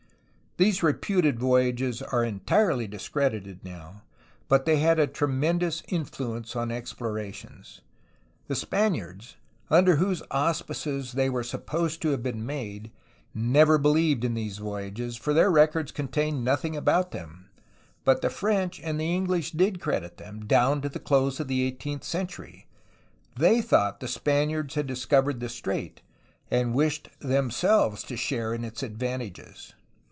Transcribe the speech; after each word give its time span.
These 0.57 0.83
reputed 0.83 1.39
voyages 1.39 2.01
are 2.01 2.23
entirely 2.25 2.85
discredited 2.85 3.63
now, 3.63 4.01
76 4.03 4.03
A 4.03 4.03
HISTORY 4.03 4.03
OF 4.11 4.27
CALIFORNIA 4.27 4.41
but 4.49 4.65
they 4.65 4.77
had 4.77 4.99
a 4.99 5.13
tremendous 5.13 5.83
influence 5.87 6.55
on 6.57 6.71
explorations. 6.71 7.81
The 8.47 8.55
Spaniards, 8.55 9.37
under 9.69 9.95
whose 9.95 10.21
auspices 10.29 11.13
they 11.13 11.29
were 11.29 11.41
supposed 11.45 12.01
to 12.01 12.09
have 12.09 12.21
been 12.21 12.45
made, 12.45 12.91
never 13.33 13.79
beUeved 13.79 14.25
in 14.25 14.33
these 14.33 14.57
voyages, 14.57 15.15
for 15.15 15.33
their 15.33 15.49
records 15.49 15.93
contained 15.93 16.43
nothing 16.43 16.75
about 16.75 17.11
them, 17.11 17.47
but 18.03 18.21
the 18.21 18.29
French 18.29 18.79
and 18.83 18.99
the 18.99 19.05
EngUsh 19.09 19.55
did 19.55 19.79
credit 19.79 20.17
them, 20.17 20.45
down 20.45 20.81
to 20.81 20.89
the 20.89 20.99
close 20.99 21.39
of 21.39 21.47
the 21.47 21.63
eighteenth 21.63 22.03
century; 22.03 22.67
they 23.37 23.61
thought 23.61 24.01
the 24.01 24.07
Spaniards 24.07 24.75
had 24.75 24.85
discovered 24.85 25.39
the 25.39 25.47
strait, 25.49 26.01
and 26.51 26.73
wished 26.75 27.07
themselves 27.19 28.03
to 28.03 28.17
share 28.17 28.53
in 28.53 28.65
its 28.65 28.83
advantages. 28.83 29.75